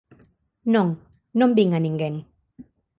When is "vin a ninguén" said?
1.57-2.15